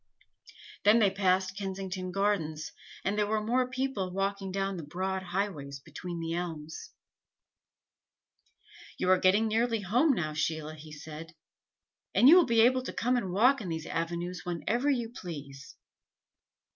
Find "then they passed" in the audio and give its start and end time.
0.83-1.55